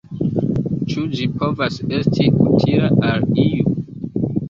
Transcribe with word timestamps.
Ĉu 0.93 1.03
ĝi 1.17 1.27
povas 1.43 1.79
esti 1.99 2.29
utila 2.49 2.93
al 3.13 3.33
iu? 3.49 3.79